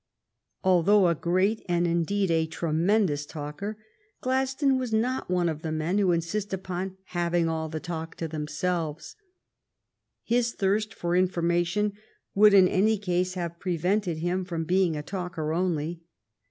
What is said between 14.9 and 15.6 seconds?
a talker